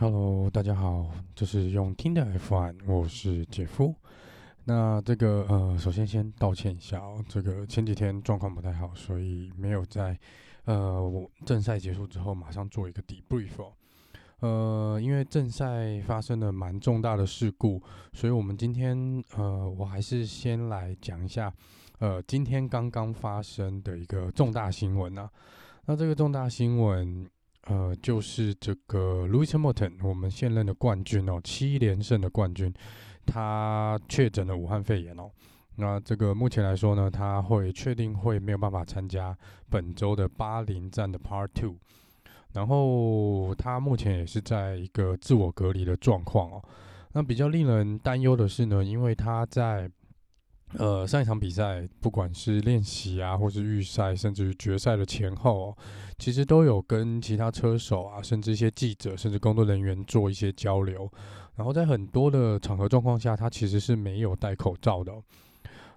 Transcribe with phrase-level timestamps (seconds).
[0.00, 3.94] Hello，大家好，这是用听的 F One，我是杰夫。
[4.64, 10.18] 那这个呃，首先先道歉一下哦，这个前几天状况不太好，所以没有在
[10.64, 13.72] 呃我正赛结束之后马上做一个 debrief 哦。
[14.38, 17.82] 呃，因为正赛发生了蛮重大的事故，
[18.14, 21.52] 所以我们今天呃，我还是先来讲一下
[21.98, 25.30] 呃，今天刚刚发生的一个重大新闻啊。
[25.84, 27.28] 那这个重大新闻。
[27.66, 32.72] 呃，就是这个 Lewis Hamilton，我们现任的冠军哦，七连胜的冠军，
[33.26, 35.30] 他确诊了武汉肺炎哦。
[35.76, 39.36] 那这个目前来说呢，他会确定会没有办法参加
[39.68, 41.76] 本周的巴林站的 Part Two。
[42.52, 46.64] 然后他目前也是在一个自我隔离的状况哦。
[47.12, 49.90] 那比较令人担忧的是呢，因为他在。
[50.78, 55.76] 呃，上一场比赛，不管是练习啊，或是预赛，甚至于决赛的前后，
[56.16, 61.10] 其实都有跟其他车手啊，甚至一些记者，甚至工作人员做一些交流。
[61.56, 65.12] 然后在很多的场合状况下，他其实是没有戴口罩的。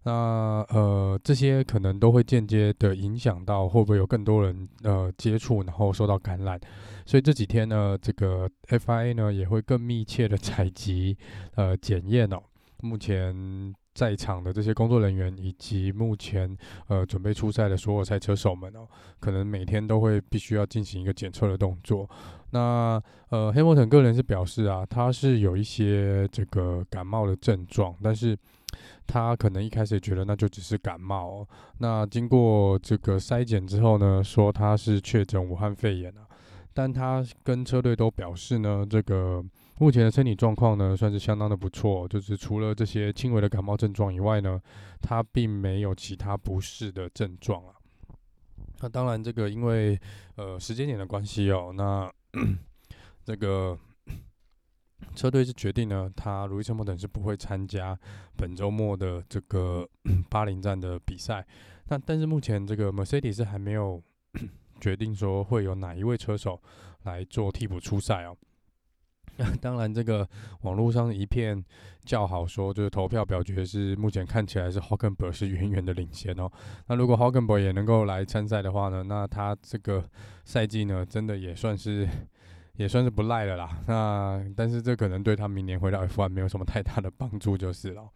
[0.06, 6.60] 那呃，这些可能都会间接的影响到会不会有更多人呃接触，然后受到感染。
[7.06, 11.16] 所以这几天呢，这个 FIA 呢也会更密切的采集
[11.54, 12.42] 呃检验哦。
[12.82, 13.76] 目前。
[13.94, 18.88] 在场的这些工作人员以及目前呃准备出赛的所有赛车手们哦，
[19.20, 22.10] 可能每天都会必须要进行一个检测的动作。
[22.52, 28.38] 那呃，Hamilton 个人是表示啊，他是有一些这个感冒的症状，但是
[29.06, 31.48] 他可能一开始也觉得那就只是感冒。
[31.78, 36.22] 那经过这个筛检之后呢，说他是确诊武汉肺炎啊，
[36.74, 39.44] 但他跟车队都表示呢，这个。
[39.80, 44.62] 目前的身体状况呢，算是相当的不错，就是除了这些轻微的感冒症状以外呢，
[45.02, 47.74] 他并没有其他不适的症状啊。
[48.82, 50.00] 那当然，这个因为
[50.36, 52.12] 呃时间点的关系哦，那
[53.26, 53.78] 这个
[55.16, 57.98] 车队是决定呢，他路易斯·莫等是不会参加
[58.38, 59.88] 本周末的这个
[60.30, 61.46] 巴林站的比赛。
[61.88, 64.02] 那但是目前这个 Mercedes 还没有
[64.80, 66.62] 决定说会有哪一位车手
[67.03, 68.38] 来做替补出赛哦。
[69.38, 70.28] 那 当然，这个
[70.62, 71.64] 网络上一片
[72.06, 76.52] 叫好，说就是投票表决是目前看起来是 Hulkenberg 是远远的领先哦。
[76.88, 80.04] 那如果 Hulkenberg 也能够来参赛的话呢，那他这个
[80.44, 82.08] 赛季呢，真的也算是
[82.76, 83.70] 也算是不赖了啦。
[83.88, 88.10] 那但是这可能对他明年回到 F1 没有什么太大的帮助就是了。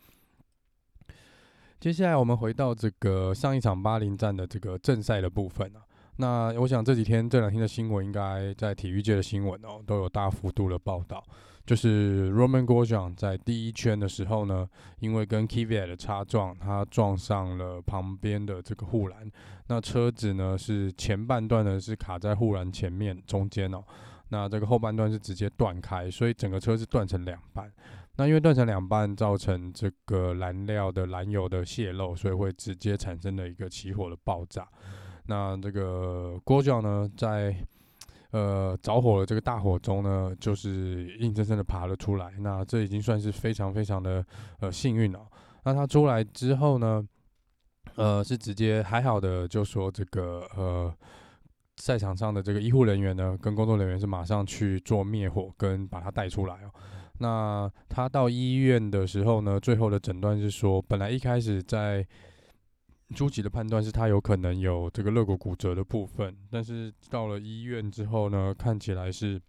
[1.79, 5.81] 接下来我们回到这个上一场巴林站的这个正赛的部分啊。
[6.17, 11.23] 那我想这几天这两天的新闻，应该在体育界的新闻哦，都有大幅度的报道。
[11.65, 14.67] 就是 Roman g o j a n 在第一圈的时候呢，
[14.99, 19.29] 因为跟 k v i a 的擦撞，他撞上了旁边的这个护栏。
[19.67, 23.83] 那车子呢是前半段呢是卡在护栏前面中间哦，
[24.29, 27.69] 那这个后半段是直接断开，所以整个车是断成两半。
[28.15, 34.67] 那因为断成两半，造成这个燃料的燃油的泄漏，所以会直接产生了一个起火的爆炸。
[35.27, 37.55] 那这个郭教呢，在
[38.31, 42.31] 呃着火的这个大火中呢，就是硬生生的爬了出来。
[42.39, 44.25] 那这已经算是非常非常的
[44.59, 45.19] 呃幸运了。
[45.63, 47.05] 那他出来之后呢，
[47.95, 50.93] 呃是直接还好的，就说这个呃
[51.75, 56.71] 赛场上的这个医护人员呢，跟工作人员是马上去做灭火跟把他带出来哦。
[57.19, 62.05] 那他到医院的时候呢，最后的诊断是说，本来一开始在
[63.15, 69.41] 初级的判断是他有可能有这个肋骨骨折的部分，但是到了医院之后呢，看起来是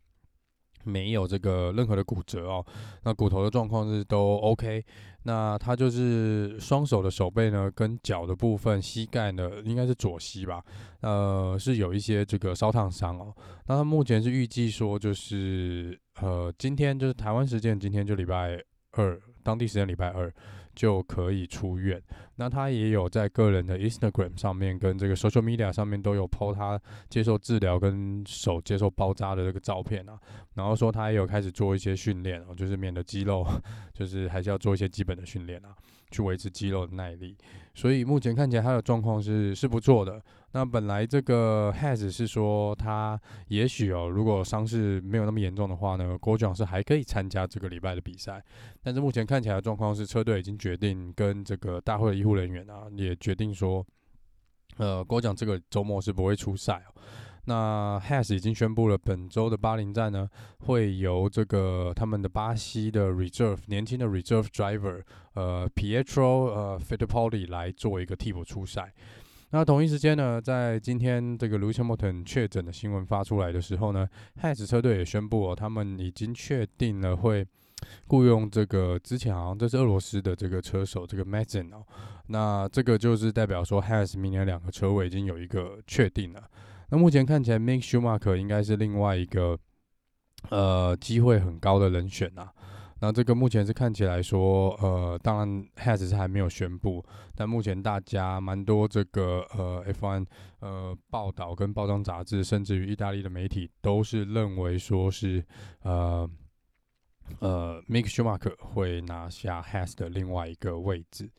[0.84, 2.64] 没有这个任何的骨折哦。
[3.02, 4.84] 那骨头的状况是都 OK。
[5.24, 10.64] 那他就是双手的手背呢，跟脚的部分，膝盖呢应该是左膝吧，
[11.00, 13.34] 呃，是有一些这个烧烫伤哦。
[13.66, 18.58] 那他目前是预计说，就是呃，今天就是台湾时间今天就礼拜
[18.92, 20.32] 二，当地时间礼拜二。
[20.78, 22.00] 就可以出院。
[22.36, 26.80] 那他也有在个人的 Instagram 上面跟这个 Social Media 上面都有 po 他
[27.10, 30.16] 接受治疗跟手接受包扎的这个照片啊。
[30.54, 33.44] 然后说他也有开始做一些训练哦，就是免得肌肉，
[33.92, 35.74] 就是还是要做一些基本的训练啊，
[36.12, 37.36] 去维持肌肉的耐力。
[37.78, 40.20] 所以目前看起来他的状况是是不错的。
[40.50, 43.16] 那本来这个 Has 是说他
[43.46, 48.42] 也许哦，如果伤势没有那么严重的话呢，郭奖是还可以参加这个礼拜的比赛。
[48.82, 53.86] 但是目前看起来的状况是，车队已经决定跟这个大会的医护人员啊，也决定说，
[54.78, 57.00] 呃，郭奖这个周末是不会出赛哦。
[57.48, 60.28] 那 Has 已经宣布了，本周的巴林站呢，
[60.66, 65.02] 会由这个他们的巴西的 Reserve 年轻的 Reserve Driver，
[65.32, 68.92] 呃，Pietro 呃 f i t t p o l i 来做一个替补出赛。
[69.48, 74.06] 那同一时间呢，在今天这个 Lewis Hamilton 确诊的新闻发出来的时候呢
[74.42, 77.46] ，Has 车队也宣布哦，他们已经确定了会
[78.08, 81.82] 雇佣这个之前好像这是俄罗斯的这个车手这个 Mazepin 哦，
[82.26, 86.42] 那这个就是代表说 Has 明年两个车位已经有一个确定了。
[86.90, 89.58] 那目前看起来 Mick Schumacher 应该是另外一个
[90.50, 92.52] 呃机会很高的人选啊。
[93.00, 97.04] 那这个目前是看起来说，呃，当然 Has 是还没有宣布，
[97.36, 100.26] 但目前大家蛮多这个呃 F1
[100.58, 105.44] 呃报道跟报章杂志，甚至于意大利的媒体都是认为说是
[105.82, 106.28] 呃
[107.38, 111.30] 呃 Mick Schumacher 会拿下 Has 的另外一个位置。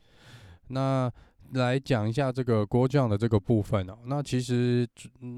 [0.68, 1.12] 那
[1.52, 4.86] 来讲一下这个郭将的这个部分哦，那其实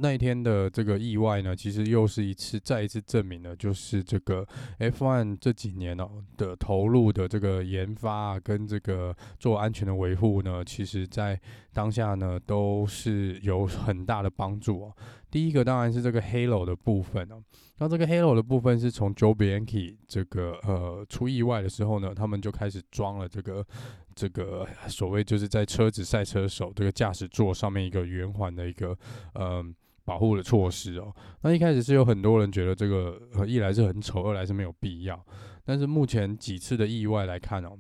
[0.00, 4.46] 那天的这个意外呢，其实又是一次再一次证明了，就是这个
[4.78, 11.40] F1 这几年哦的投入的这个研发啊，跟这个做安全的维护呢，其实在
[11.72, 14.96] 当下呢都是有很大的帮助哦。
[15.30, 17.42] 第一个当然是这个 Halo 的部分哦，
[17.78, 23.66] 那这个 Halo 的部分是从 Joe Bianchi 这个呃出意外的时候呢，他们就开始装了这个。
[24.14, 28.96] 这个所谓就是在车子赛车手这个驾驶座上面一个圆环的一个
[29.34, 29.64] 呃
[30.04, 31.14] 保护的措施哦。
[31.42, 35.24] 那一开始是有很多人觉得这个呃一来是很丑，二来是没有必要。
[35.64, 37.78] 但是目前几次的意外来看哦，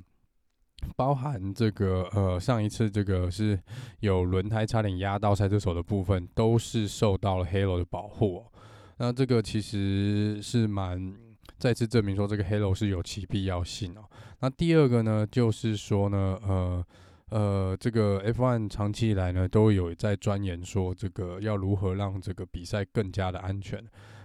[0.96, 3.58] 包含这个呃上一次这个是
[4.00, 8.52] 有轮胎差点压到赛车手的部分，都是受到了 Halo 的保护哦。
[8.98, 11.14] 那这个其实是蛮。
[11.62, 14.02] 再次证明说这个 Halo 是有其必要性哦。
[14.40, 16.84] 那第二个呢，就是说呢，呃
[17.30, 23.80] 呃，这个 F1 长期以来呢都有在钻研说这个要如何让这个比赛更加的安全。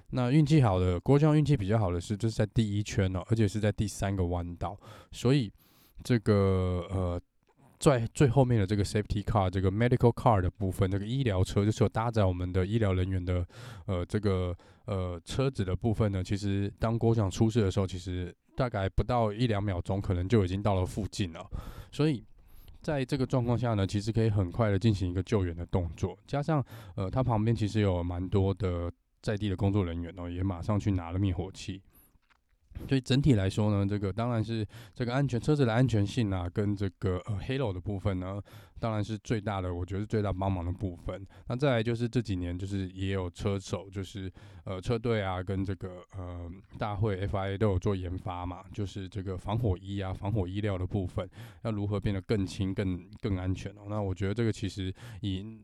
[0.09, 4.75] 那运气好的，郭将运气比较好的是，就是在第一圈哦，而且是在第三个弯道，
[5.11, 5.53] 所以
[6.03, 7.21] 这个呃。
[7.79, 13.45] 在最后面的这个 safety car，这个 medical car 的部分，这个医疗车就是有搭载我们的医疗人员的，
[13.85, 21.47] 呃，这个呃车子的部分呢，其实当郭将出事的时候，其实大概不到一两秒钟，可能就已经到了附近了。
[21.91, 22.23] 所以
[22.81, 26.65] 在这个状况下呢，其实可以很快的进行一个救援的动作，加上
[26.95, 28.91] 呃，他旁边其实有蛮多的
[29.21, 31.79] 在地的工作人员哦，也马上去拿了灭火器。
[32.87, 38.41] 所以整体来说呢，这个当然是这个安全车子的安全性啊，跟这个呃 Halo 的部分呢，
[38.79, 41.25] 当然是最大的，我觉得是最大帮忙的部分。
[41.47, 44.31] 那再来就是这几年，就是也有车手，就是
[44.63, 51.29] 呃车队啊，跟这个呃大会 FIA 都有做研发嘛，就是这个防火衣啊、防火衣料的部分，
[51.63, 53.87] 要如何变得更轻、更更安全哦。
[53.89, 55.59] 那我觉得这个其实以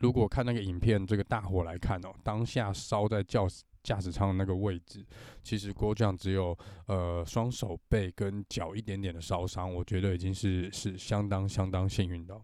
[0.00, 3.62] 如果看那个影片，这个大火来看哦，当下烧在教室。
[3.84, 5.06] 驾驶舱的那个位置，
[5.44, 12.34] 其实郭将只有呃双手背跟脚一点点的烧伤，我觉得已经是是相当相当幸运的。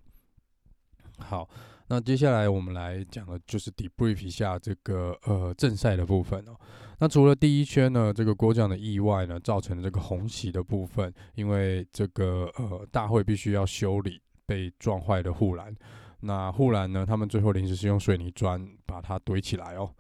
[1.19, 1.48] 好，
[1.88, 6.56] 那接下来我们来讲的就是 debrief 一下这个呃正赛的部分哦。
[6.98, 15.75] 那除了第一圈呢，这个郭将的意外呢，造成这个红旗的部分，因为这个呃大会必须要修理被撞坏的护栏。
[16.22, 19.90] 那护栏呢，他们最后临时是用水泥砖把它堆起来哦。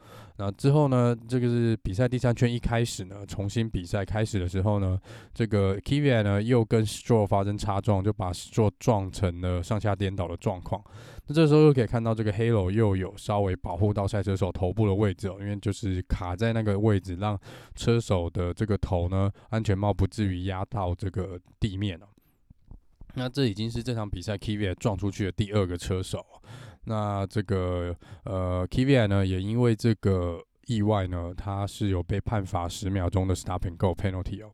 [0.40, 4.98] 那之后呢，这个是比赛第三圈一开始呢，重新比赛开始的时候呢，
[5.34, 10.82] 这个 Kvyat 呢又跟 Stroll 发生擦撞，就把 Stroll 撞成了上下颠倒的状况。
[11.26, 17.38] 那这时候又可以看到这个 Halo 又有稍微保护到赛车手头部的位置哦，因为就是卡在那个位置，让
[17.76, 22.06] 车手的这个头呢，安全帽不至于压到这个地面哦。
[23.12, 26.24] 那这已经是这场比赛 Kvyat 撞出去的第二个车手。
[26.90, 34.50] 那这个呃，Kvyat 呢，也因为这个意外呢，他是有被判罚十秒钟的 Stop and Go penalty 哦。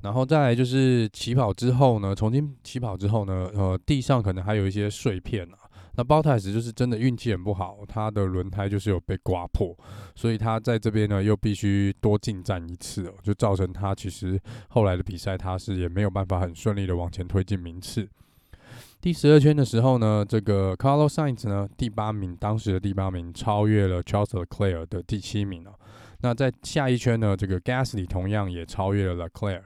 [0.00, 5.58] 然后再来就是起跑之后呢，重新起跑之后呢，呃，地上可能还有一些碎片啊。
[5.94, 9.76] 那 BOTA 就是真的运气很不好，他的轮胎就是有被刮破，
[10.14, 18.08] 所以他在这边呢又必须多进站一次哦，就造成他其实后来的比赛他是也没有办法很顺利的往前推进名次。
[19.02, 25.74] 第十二圈的时候呢，这个 Carlos Sainz 呢，第八名，当时的第八名超越了 Charles Leclerc 的第七名哦。
[26.20, 29.62] 那在下一圈呢，这个 Gasly 同样也超越了 Leclerc。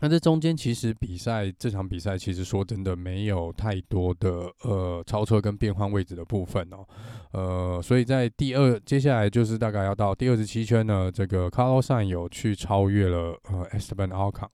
[0.00, 6.84] 那这中间其实比赛这场比赛其实说真的没有太多的呃超车跟变换位置的部分哦。
[7.32, 14.50] 呃，所以在第二接下来就是大概要到第二十七圈呢，这个 Carlos Sainz 有去超越了呃 Esteban Ocon。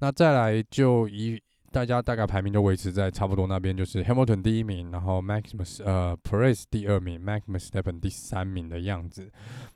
[0.00, 1.40] 那再来就一
[1.72, 9.30] 大家大概排名都维持在差不多那边，就是 Hamilton 第一名，然后 Maximus 呃 Perez 第二名，Max Verstappen 第三名的样子，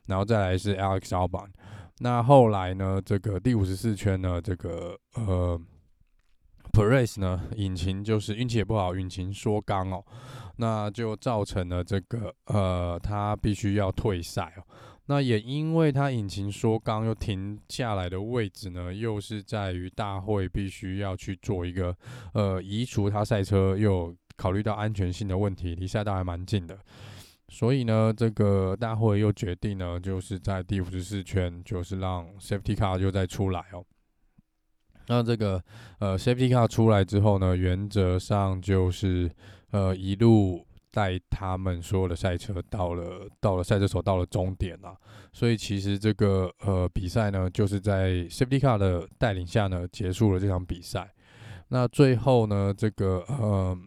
[0.07, 1.49] 然后再来是 Alex Albon。
[1.99, 5.59] 那后来呢，这个第五十四圈呢，这个呃
[6.71, 10.03] Perez 呢，引擎就是运气也不好，引擎缩缸哦，
[10.55, 14.63] 那就造成了这个呃，他必须要退赛哦。
[15.07, 21.95] 那也因为他引擎缩缸又停下来的位置呢，又是在于大会必须要去做一个
[22.33, 26.79] 呃移除他赛车，又考虑到安全性的问题，离赛道还蛮近的，
[27.49, 33.83] 所以呢，这个大会又决定呢，就是在第五十四圈，就是让 Safety Car 又再出来哦。
[35.07, 35.61] 那这个
[35.99, 39.29] 呃，Safety Car 出来之后呢，原则上就是
[39.71, 44.95] 呃一路带他们所有的赛车到了到了赛车手到了终点了。
[45.33, 51.11] 所以其实这个呃比赛呢，就是在 Safety Car 的带领下呢，结束了这场比赛。
[51.69, 53.77] 那最后呢，这个呃，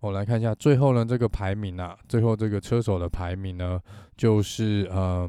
[0.00, 3.80] 我来看一下最后呢这个排名啊，最后这个车手的排名呢，
[4.16, 5.26] 就是呃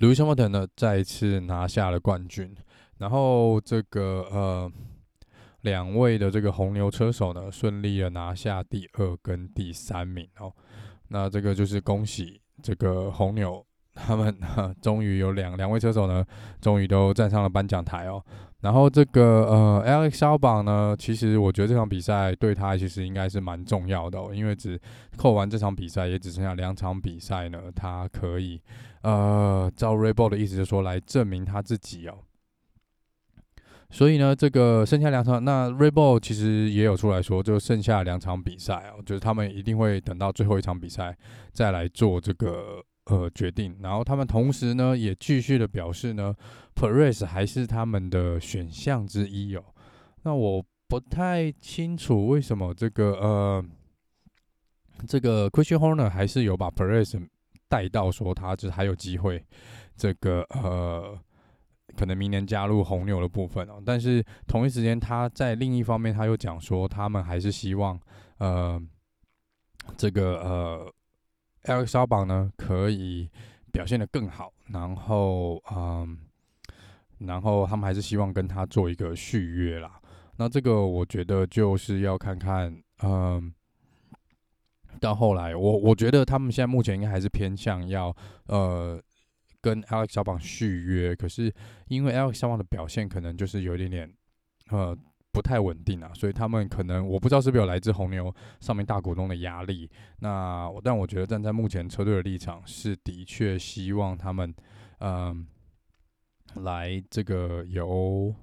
[0.00, 2.54] ，Lewis Hamilton 呢再次拿下了冠军。
[2.98, 4.72] 然后这个呃，
[5.62, 10.52] 两位的这个红牛车手呢，顺利的拿下第二跟第三名哦。
[11.08, 13.64] 那这个就是恭喜这个红牛，
[13.94, 16.24] 他们哈 终于有两两位车手呢，
[16.60, 18.22] 终于都站上了颁奖台哦。
[18.60, 24.80] 然后这个呃，Alex Albon 呢，其实我觉得这场比赛对他其实应该是蛮重要的，因为只
[25.16, 28.60] 扣完这场比赛，也只剩下两场比赛呢，他可以
[29.02, 32.14] 呃，照 r e b o l 的意思就是说来证明他自己哦。
[33.94, 41.14] 所以呢，这个剩下两场，那 r e b o l 其实也有出来说，就剩下两场比赛哦，就是他们一定会等到最后一场比赛
[41.52, 43.76] 再来做这个呃决定。
[43.82, 46.34] 然后他们同时呢，也继续的表示呢
[46.74, 49.62] ，Perez 还是他们的选项之一哦。
[50.22, 53.64] 那我不太清楚为什么这个呃
[55.06, 57.20] 这个 Christian Horner 还是有把 Perez
[57.68, 59.44] 带到说他就是还有机会
[59.94, 61.18] 这个呃。
[61.96, 68.00] 可能明年加入红牛的部分哦，但是同一时间他在另一方面他又讲说，他们还是希望
[68.38, 68.80] 呃
[69.96, 70.92] 这个呃
[71.64, 73.28] Alex 肖榜呢可以
[73.72, 76.18] 表现得更好，然后嗯、
[77.18, 80.00] 然后他们还是希望跟他做一个续约啦。
[80.36, 83.52] 那这个我觉得就是要看看嗯、
[84.98, 89.00] 到后来我我觉得他们现在目前应该还是偏向要呃。
[89.62, 91.50] 跟 Alex 小榜续约，可是
[91.86, 94.12] 因为 Alex 小榜的表现可能就是有一点点
[94.70, 94.94] 呃
[95.30, 99.88] 不太稳定啊，所以他们可能我不知道是不是有来自红牛上面大股东的压力。
[100.18, 104.52] 那但我觉得站在目前车队的立场，是的确希望他们
[104.98, 105.46] 嗯、
[106.56, 108.34] 来这个由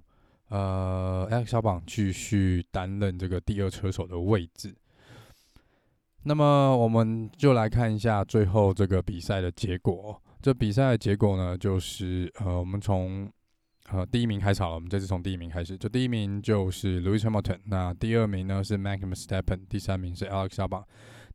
[0.47, 4.73] 呃 Alex 小榜继续担任这个第二车手的位置。
[6.23, 10.21] 那么我们就来看一下最后这个比赛的结果。
[10.41, 13.29] 这比赛的结果呢，就是呃，我们从
[13.91, 14.75] 呃第一名开始好了。
[14.75, 20.85] 我们这次从第一名开始，就第一名就是 Lewis Hamilton，那第二名呢是 Max Verstappen，第三名是 Alex Albon，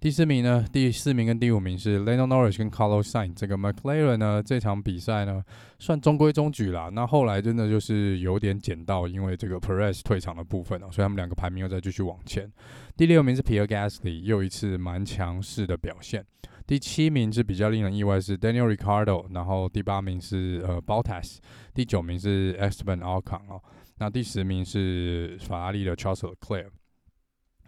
[0.00, 3.34] 第四名呢，第四名跟第五名是 Lando Norris 跟 Carlos Sainz。
[3.34, 5.42] 这个 McLaren 呢，这场比赛呢
[5.78, 6.88] 算中规中矩啦。
[6.90, 12.50] 那后来真的就是有点捡到，因为这个 Perez 退场的部分哦，所以他们两个排名又再继续往前。
[12.96, 16.24] 第六名是 Pierre Gasly，又一次蛮强势的表现。
[16.66, 21.36] 第七名是比较令人意外，是 Daniel r i c a r d o 然后第八名是呃 Bottas，
[21.74, 23.62] 第九名是 Esteban Ocon 哦，
[23.98, 26.70] 那第十名是法拉利的 Charles Leclerc。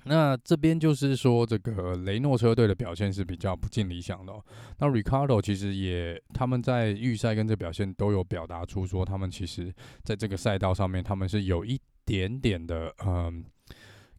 [0.05, 4.43] 那这边就是说，这个雷诺车队的表现是比较不尽理想的哦。
[4.79, 9.71] 那 Ricardo 其实也他们在预赛跟这表现都有表达出说，他们其实
[10.05, 13.45] 在这个赛道上面他们是有一点点的嗯，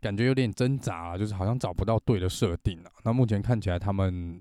[0.01, 2.91] 感觉有点挣扎，就是好像找不到对的设定啊。
[3.03, 4.39] 那目前看起来他们。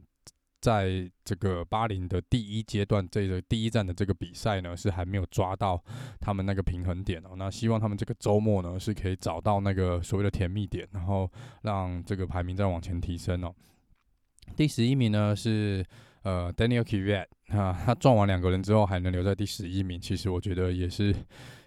[0.67, 5.81] 在这个巴林的第一阶段，这个第一站的这个比赛呢，是还没有抓到
[6.19, 7.37] 他们那个平衡点哦。
[7.37, 11.31] 那希望他们这个周末呢，是可以找到那个所谓的甜蜜点，然后
[11.63, 13.55] 让这个排名再往前提升哦。
[14.57, 15.87] 第十一名呢是
[16.23, 21.15] 呃 Daniel Kvyat 啊，他撞完两个人之后还能留在第十一名，其实我觉得也是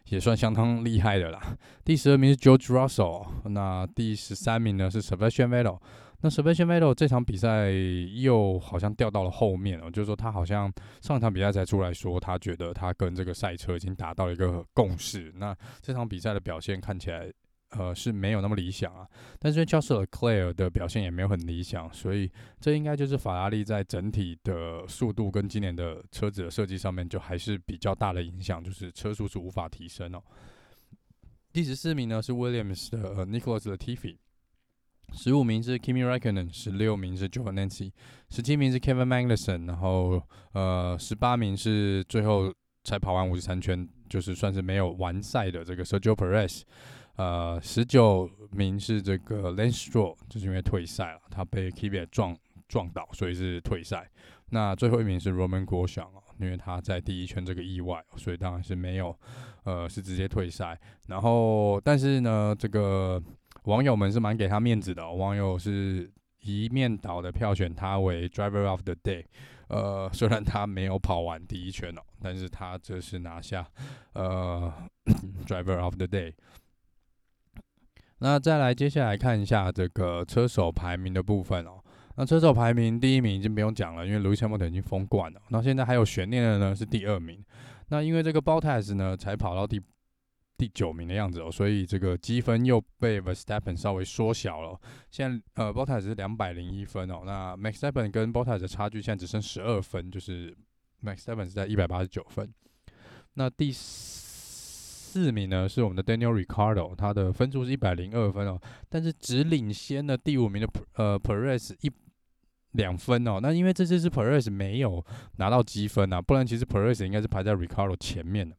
[0.09, 1.57] 也算相当厉害的啦。
[1.85, 5.79] 第十二名是 George Russell，那第十三名呢是 Sebastian Vettel。
[6.21, 10.69] 那 Sebastian Vettel 这场比赛又好像掉到了后面哦，就是说他好像
[11.01, 15.31] 上一场比赛才出来说，他觉得他跟这个赛车已经达到了一个共识。
[15.37, 17.31] 那这场比赛的表现看起来，
[17.69, 19.07] 呃，是没有那么理想啊。
[19.39, 30.21] 但是 Charles Leclerc 的表现也没有很理想，所以这应该就是法拉利在整体的速度跟今年的车子的设计上面，就还是比较大的影响，就是车速是无法提升哦。
[31.53, 34.17] 第十四名呢是 Williams 的、呃、Nicholas Latifi。
[35.13, 37.91] 十五名是 Kimi Raikkonen，十六名是 Giovinazzi，
[38.29, 40.21] 十七名是 Kevin Magnussen，然后
[40.53, 46.61] 呃十八名是最后才跑完五十三圈，就是算是没有完赛的这个 Sergio Perez。
[47.15, 52.33] 呃，十九名是这个 Lance Stroll，就是因为退赛了，他被 Kvyat 撞
[52.69, 54.09] 撞倒，所以是退赛。
[54.51, 59.13] 那最后一名是 Roman Grosjean 哦，因为他在第一圈这个意外，所以当然是没有，
[59.65, 60.79] 呃，是直接退赛。
[61.07, 63.21] 然后，但是呢，这个
[63.69, 66.11] 网友们是蛮给他面子的，网友是
[66.41, 69.25] 一面倒的票选他为 Driver of the Day。
[69.67, 73.63] 呃，虽然他没有跑完第一圈哦，但是他这是拿下
[74.13, 74.73] 呃
[75.45, 76.33] Driver of the Day。
[78.17, 81.79] 那再来，接下来看一下这个车手排名的部分哦。
[82.15, 85.39] 那车手排名第一名已经不用讲了，因为 Lewis Hamilton 已经封冠了。
[85.49, 87.45] 那现在还有悬念的呢是第二名。
[87.89, 89.79] 那因为这个 Bottas 呢才跑到第
[90.59, 94.79] 第九名的样子哦，所以这个积分又被 Verstappen 稍微缩小了。
[95.09, 100.53] 现在呃 Bottas 是两百零一分哦，那 Max Verstappen 跟 Bottas 的差距现在只剩十二分，就是
[101.01, 102.53] Max Verstappen 是在一百八十九分。
[103.35, 104.19] 那第四。
[105.33, 111.91] 名呢是我们的 Daniel Ricciardo，他的分数是一百零二分哦，但是只领先了第五名的呃 Perez 一
[112.73, 113.39] 两分哦。
[113.41, 115.03] 那因为这次是 Perez 没有
[115.37, 118.55] 拿到积分啊，不然其实 Perez 应该是排在 Ricardo 前面的。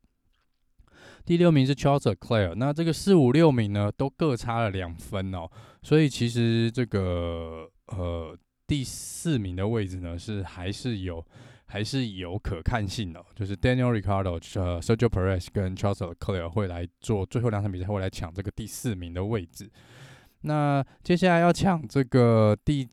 [1.25, 5.49] 第六名是 Charles c l a i r 那这个四五六名呢都各差了两分哦，
[5.83, 8.37] 所以其实这个呃
[8.67, 11.25] 第四名的位置呢是还是有。
[11.73, 19.71] 还是有可看性的，就是 Daniel Ricardo、呃 Sergio Perez 跟 Charles Clare 会来做最后两场比赛，会来抢这个第四名的位置。
[20.41, 22.89] 那接下来要抢这个第。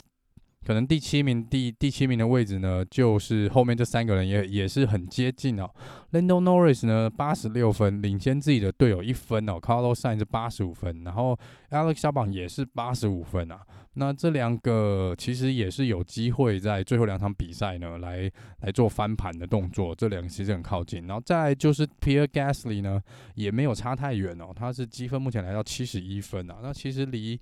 [0.68, 5.70] 可能第七名，第第七名的位置呢，就是后面这三个人也也是很接近哦。
[6.12, 9.54] Lando Norris 呢，八十六分，领先自己的队友一分哦。
[9.62, 13.62] Carlos Sainz 是八十五分，然后 Alex Albon 也是八十五分啊。
[13.94, 19.96] 那这两个其实也是有机会在最后两场比赛呢，来来做翻盘的动作。
[19.96, 23.02] 这两个其实很靠近，然后再就是 Pierre Gasly 呢，
[23.36, 24.52] 也没有差太远哦。
[24.54, 27.40] 他是积分目前来到七十一分啊，那其实离。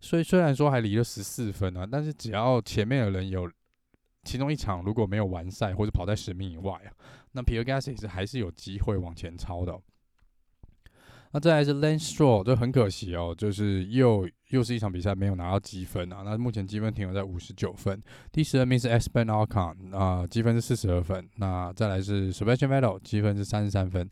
[0.00, 3.50] 所以虽然说还离了十四分啊，但是只要前面的人有
[4.24, 6.90] 其中一场如果没有完赛或者跑在十名以外啊，
[7.32, 9.78] 那 Pierre Gasly 是还是有机会往前超的。
[11.30, 16.22] 那再来是 Lance Stroll，就很可惜哦，就是又又是一场比赛没有拿到积分啊。
[16.24, 18.02] 那目前积分停留在五十九分。
[18.32, 21.28] 第十二名是 Esteban Ocon 啊，积分是四十二分。
[21.36, 24.08] 那再来是 Sebastian Vettel，积分是三十三分。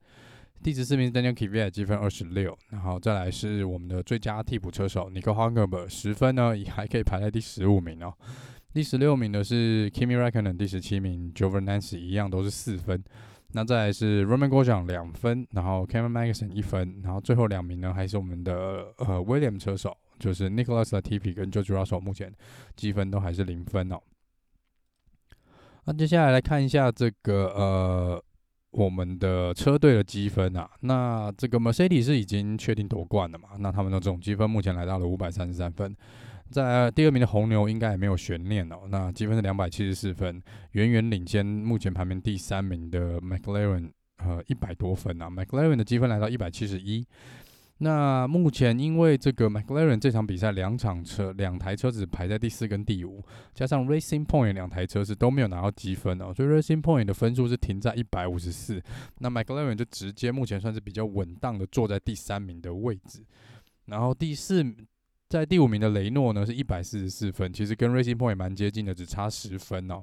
[0.66, 5.66] 第十四名是 Daniel k v i a t 积分二十六，然后再来是我们的最佳替补车手 Nico h u n g e r
[5.68, 8.12] b e r 十分呢，也还可以排在第十五名哦。
[8.74, 11.66] 第十六名的是 Kimi r a c k o n e n 第十七名 j o v a n
[11.66, 13.00] Nancy 一样都是四分。
[13.52, 16.48] 那再来是 Roman g o r j a n 两分，然后 Kevin m a g a s i
[16.48, 22.34] n 一分，然后最后两名呢还是我们的呃 William 车手，就是 Nicholas 的 TP 跟 JoJo Russell 目前
[22.74, 24.00] 积分都还是零分哦。
[25.84, 28.24] 那接下来来看一下这个呃
[28.70, 33.50] 我们的车队的积分啊，那这个 Mercedes 是已经确定夺冠了嘛？
[33.58, 35.96] 那他们的总积分目前来到了五百三十三分，
[36.50, 38.80] 在第二名的红牛应该也没有悬念哦。
[38.88, 45.30] 那积分是两百七十四分，远远领先目前排名第三名的 McLaren 呃一百多分啊。
[45.30, 47.06] McLaren 的积分来到一百七十一。
[47.78, 58.82] 那目前因为这个 McLaren 这场比赛两场车两台车子排在第四跟第五，加上 Racing Point 两台车子都没有拿到积分哦，所以 Racing Point 的分数是停在一百五十四，
[59.18, 63.22] 那 McLaren 就直接目前算是比较稳当的坐在第三名的位置，
[63.84, 64.64] 然后第四
[65.28, 70.02] 在第五名的雷诺呢是一百四十四分，其实跟 Racing Point 蛮接近的，只差十分哦。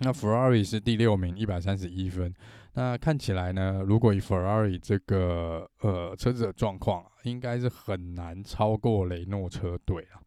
[0.00, 2.32] 那 Ferrari 是第六名，一百三十一分。
[2.74, 10.22] 那看起来呢，如果以 Ferrari 这个呃车子的状况，应该是很难超过雷诺车队啊。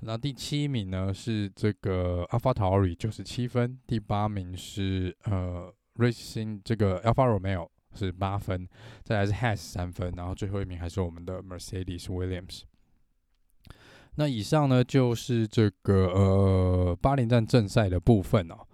[0.00, 8.66] 那第七名呢是这个 AlphaTauri 九十七分，第八名是呃 Racing 这个 Alfa Romeo 是八分，
[9.04, 12.62] 再来是 Has 三分，然后最后一名还是我们的 Mercedes Williams。
[14.14, 18.66] 那以上呢就是这个呃巴林站正赛的部分哦。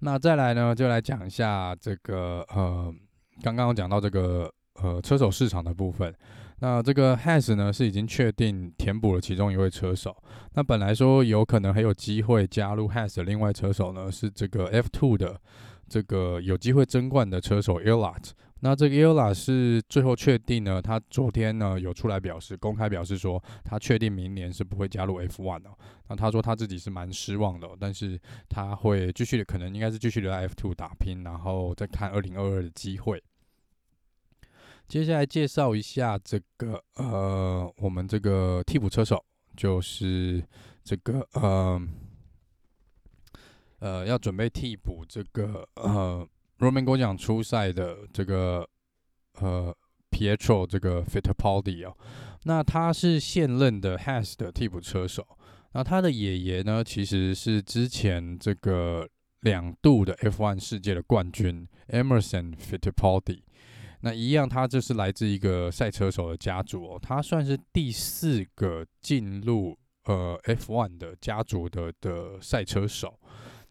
[0.00, 2.92] 那再来呢，就来讲一下这个呃，
[3.42, 4.50] 刚刚讲到这个
[4.82, 6.14] 呃车手市场的部分。
[6.60, 10.16] 那这个 Has 呢是已经确定填补了其中一位车手。
[10.54, 15.40] 那本来说有可能还有机会加入 Has 的另外车手呢，是这个 F2 的
[15.88, 18.30] 这个有机会争冠的车手 Ilat。
[18.60, 25.70] 那这个 Eola 是最后确定呢，他昨天呢有出来表示，公开表示说他确定明年是不会加入 F1 的。
[26.08, 33.22] 那他说他自己是蛮失望的，但是他会继续的，可能应该是继续留在 F2 打拼，然后再看2022的机会。
[34.88, 39.24] 接下来介绍一下这个呃，我们这个替补车手，
[39.56, 40.42] 就是
[40.82, 41.80] 这个呃
[43.78, 46.28] 呃要准备替补这个呃。
[46.58, 48.68] Romain Grosjean 出赛的这个
[49.40, 49.74] 呃
[50.10, 51.96] Pietro 这个 Fittipaldi 哦，
[52.44, 55.26] 那他是现任的 Haas 的替补车手。
[55.72, 59.06] 那他的爷爷呢，其实是之前这个
[59.40, 63.42] 两度的 F1 世界的冠军 Emerson Fittipaldi。
[64.00, 73.18] 那一样，他就是来自一个赛车手的家族哦，他算是第四个进入呃 F1 的家族的的赛车手。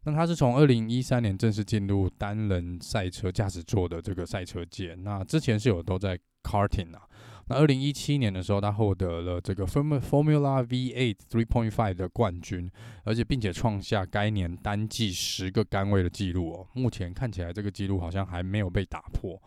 [0.08, 4.96] 那他是从二零一三年正式进入单人赛车驾驶座的这个赛车界。
[4.96, 7.02] 那之前是有都在 Karting 啊。
[7.50, 12.72] 那二零一七年的时候，他获得了这个 Formula V8 3.5的冠军，
[13.04, 16.66] 而且并且创下该年单季十个杆位的记录哦。
[16.72, 19.38] 目前看起来这个记录好像还没有被打破。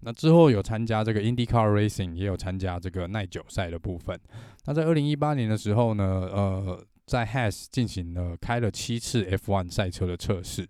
[0.00, 4.18] 那之后有参加这个 IndyCar Racing，也有参加这个耐久赛的部分。
[4.64, 6.84] 那在二零一八年的时候呢，呃。
[7.10, 10.68] 在 Has 进行了开了七次 F1 赛车的测试，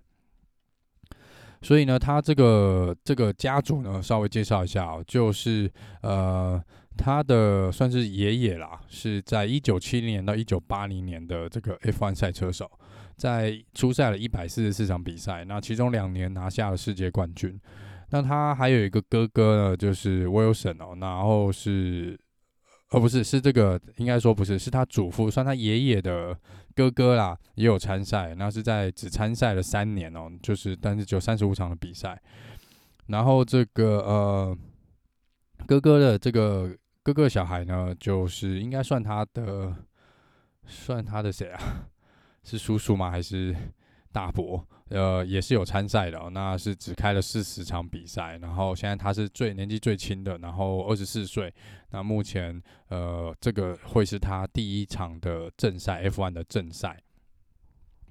[1.61, 6.59] 所以呢，他这个这个家族呢，稍微介绍一下哦，就是呃，
[6.97, 12.71] 他的算是爷爷啦，是在一九七零年到一九八零年的这个 F1 赛车手，
[13.19, 17.61] 在出赛了一百四十四场比赛，那其中两年拿下了世界冠军。
[18.09, 22.19] 那他还有一个哥哥呢，就是 Wilson 哦，然后是。
[22.91, 26.37] 哦，不是，是这个，应该说不是，是他祖父，算他爷爷的
[26.75, 32.21] 哥哥啦，也有参赛，那是在只参赛了三年哦，就是但是只有三十五场的比赛，
[33.07, 34.59] 然后这个呃
[35.67, 39.73] 哥哥的这个哥哥小孩呢，就是应该算他的，
[40.67, 41.89] 算他的谁啊？
[42.43, 43.09] 是叔叔吗？
[43.09, 43.55] 还是
[44.11, 44.67] 大伯？
[44.91, 51.53] 呃，也是有参赛的哦，那是只开了四十场比赛，然后现在他是最年纪最轻的，然后二十四岁，
[51.91, 57.01] 那目前呃这个会是他第一场的正赛 F1 的正赛，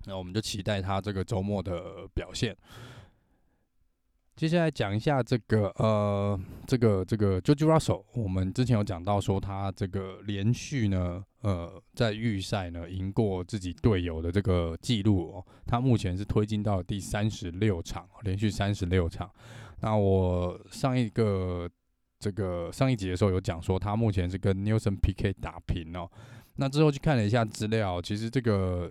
[0.06, 2.56] 那我们就期待他这个周末的表现。
[4.40, 19.30] 接下来讲一下这个呃，这个这个 George Russell，我们之前有讲到说他这个连续呢，呃，在预赛呢赢过自己队友的这个记录哦，他目前是推进到第三十六场，连续三十六场。
[19.82, 21.70] 那我上一个
[22.18, 26.10] 这个上一集的时候有讲说，他目前是跟 Nelson PK 打平哦。
[26.56, 28.90] 那之后去看了一下资料，其实这个。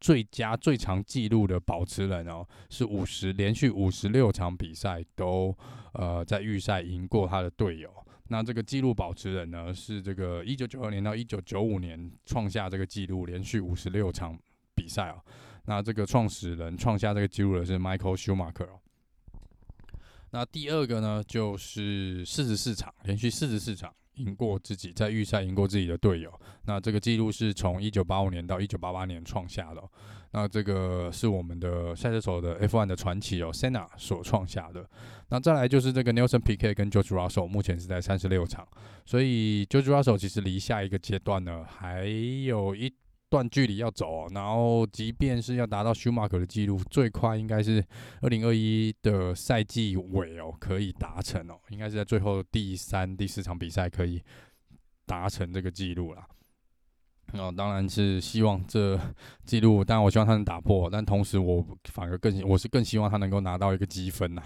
[0.00, 5.56] 最佳最长纪录的保持人哦，是五十连续五十六场比赛都
[5.92, 7.90] 呃在预赛赢过他的队友。
[8.28, 14.38] 那这个纪录保持人呢，是这个一九九二年到一九九五年创下这个纪录，连续五十六场
[14.74, 15.22] 比赛哦。
[15.64, 18.80] 那这个创始人创下这个纪录的是 Michael Schumacher 哦。
[20.30, 23.94] 那第二个呢，就是四十四场连续四十四场。
[24.18, 26.32] 赢过自己，在预赛赢过自己的队友，
[26.66, 29.82] 那这个记录是从一九八五年到一九八八年创下的。
[30.32, 34.86] 那这个是我们的赛车手的 F1 的传奇哦，Senna 所创下的。
[35.30, 38.68] 那再来就是这个 Nelson P K 跟 George Russell，目前是在三十六场，
[39.06, 42.92] 所以 George Russell 其实离下一个阶段呢还有一。
[43.30, 47.84] 段距离要走，然后即便是要达到舒马克的记录，最快应该是
[48.22, 54.22] 二零二一的赛季尾哦，可以达成哦，应该是在最后第三、第四场比赛可以
[55.04, 56.26] 达成这个记录啦。
[57.34, 58.98] 哦，当然是希望这
[59.44, 64.42] 记录，当然我希望他能打破，但同时我反而更我是更希望他能够拿到一个积分呐，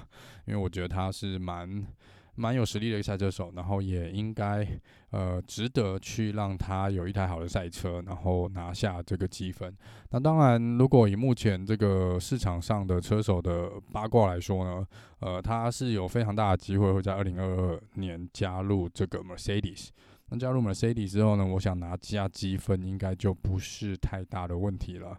[0.47, 1.87] 因为我觉得他是蛮。
[2.35, 4.67] 蛮有实力的一个赛车手，然后也应该
[5.11, 9.77] 呃值得去让他有一台好的赛车，然后拿下这个积分。
[10.11, 14.87] 那当然，如果以目前这个市场上的车手的八卦来说呢，
[15.21, 19.89] 呃，他是有非常大的机会会在二零二二年加入这个 Mercedes。
[20.31, 25.19] 那加入 Mercedes 之后呢，我想拿下积分应该就不是太大的问题了。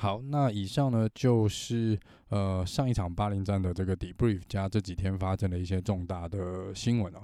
[0.00, 7.18] 好，那以上呢就是呃上一场巴林站的这个 debrief 加这几天发生的一些重大的新闻哦。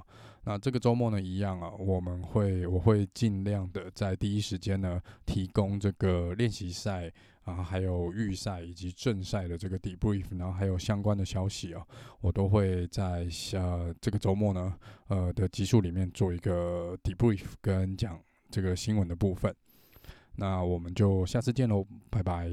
[0.45, 7.11] 那这个周末呢一样啊，我们会我会尽量的在第一时间呢提供这个练习赛
[7.45, 11.83] 啊，还有预赛以及正赛的这个 debrief，然后还有相关的消息哦，
[12.21, 13.59] 我都会在下
[14.03, 14.77] 这个周末呢
[15.09, 19.57] 呃的集数里面做一个 debrief 跟讲这个新闻的部分。
[20.37, 22.49] 那我们就下次见喽，拜拜。